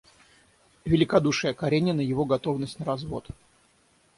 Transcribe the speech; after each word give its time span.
Великодушие 0.83 1.53
Каренина, 1.53 2.01
его 2.01 2.25
готовность 2.25 2.79
на 2.79 2.85
развод. 2.85 3.27